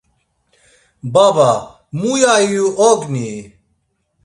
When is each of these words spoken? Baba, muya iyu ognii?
Baba, 1.13 1.51
muya 1.99 2.33
iyu 2.45 2.65
ognii? 2.89 3.39